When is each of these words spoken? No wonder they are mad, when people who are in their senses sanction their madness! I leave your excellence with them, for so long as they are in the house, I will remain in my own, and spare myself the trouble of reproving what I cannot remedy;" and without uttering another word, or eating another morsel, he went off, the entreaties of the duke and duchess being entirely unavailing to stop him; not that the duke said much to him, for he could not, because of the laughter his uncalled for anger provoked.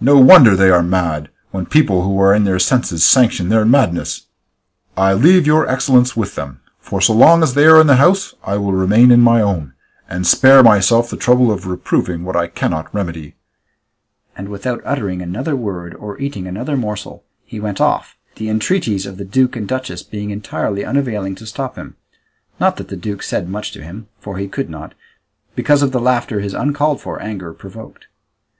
No 0.00 0.18
wonder 0.18 0.56
they 0.56 0.70
are 0.70 0.82
mad, 0.82 1.28
when 1.52 1.64
people 1.64 2.02
who 2.02 2.20
are 2.20 2.34
in 2.34 2.42
their 2.42 2.58
senses 2.58 3.04
sanction 3.04 3.48
their 3.48 3.64
madness! 3.64 4.26
I 4.96 5.12
leave 5.14 5.46
your 5.46 5.68
excellence 5.68 6.16
with 6.16 6.34
them, 6.34 6.60
for 6.80 7.00
so 7.00 7.12
long 7.12 7.44
as 7.44 7.54
they 7.54 7.64
are 7.64 7.80
in 7.80 7.86
the 7.86 7.94
house, 7.94 8.34
I 8.42 8.56
will 8.56 8.72
remain 8.72 9.12
in 9.12 9.20
my 9.20 9.40
own, 9.40 9.74
and 10.10 10.26
spare 10.26 10.64
myself 10.64 11.08
the 11.08 11.16
trouble 11.16 11.52
of 11.52 11.68
reproving 11.68 12.24
what 12.24 12.34
I 12.34 12.48
cannot 12.48 12.92
remedy;" 12.92 13.36
and 14.36 14.48
without 14.48 14.82
uttering 14.84 15.22
another 15.22 15.54
word, 15.54 15.94
or 15.94 16.18
eating 16.20 16.48
another 16.48 16.76
morsel, 16.76 17.22
he 17.44 17.60
went 17.60 17.80
off, 17.80 18.16
the 18.34 18.48
entreaties 18.50 19.06
of 19.06 19.16
the 19.16 19.24
duke 19.24 19.54
and 19.54 19.68
duchess 19.68 20.02
being 20.02 20.30
entirely 20.30 20.84
unavailing 20.84 21.36
to 21.36 21.46
stop 21.46 21.76
him; 21.76 21.94
not 22.58 22.78
that 22.78 22.88
the 22.88 22.96
duke 22.96 23.22
said 23.22 23.48
much 23.48 23.70
to 23.70 23.84
him, 23.84 24.08
for 24.18 24.38
he 24.38 24.48
could 24.48 24.70
not, 24.70 24.94
because 25.54 25.82
of 25.82 25.92
the 25.92 26.00
laughter 26.00 26.40
his 26.40 26.52
uncalled 26.52 27.00
for 27.00 27.22
anger 27.22 27.52
provoked. 27.54 28.08